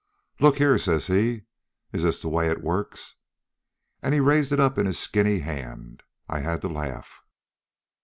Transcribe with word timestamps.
"'Look 0.39 0.57
here,' 0.57 0.79
says 0.79 1.05
he, 1.05 1.43
'is 1.93 2.01
this 2.01 2.23
the 2.23 2.27
way 2.27 2.49
it 2.49 2.63
works?' 2.63 3.17
"And 4.01 4.15
he 4.15 4.19
raises 4.19 4.51
it 4.51 4.59
up 4.59 4.79
in 4.79 4.87
his 4.87 4.97
skinny 4.97 5.41
hand. 5.41 6.01
I 6.27 6.39
had 6.39 6.61
to 6.61 6.67
laugh. 6.69 7.21